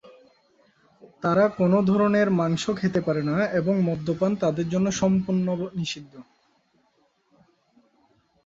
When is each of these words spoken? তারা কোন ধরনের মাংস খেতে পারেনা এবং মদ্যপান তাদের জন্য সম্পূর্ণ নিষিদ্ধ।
তারা 1.23 1.45
কোন 1.57 1.73
ধরনের 1.85 2.27
মাংস 2.39 2.63
খেতে 2.79 2.99
পারেনা 3.01 3.35
এবং 3.59 3.75
মদ্যপান 3.87 4.31
তাদের 4.35 4.65
জন্য 4.69 4.87
সম্পূর্ণ 5.01 5.47
নিষিদ্ধ। 5.75 6.13